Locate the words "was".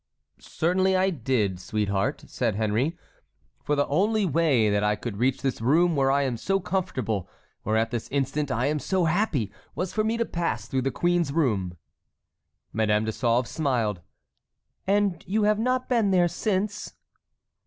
9.75-9.93